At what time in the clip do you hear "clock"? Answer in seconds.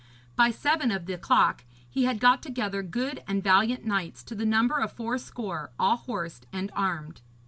1.19-1.63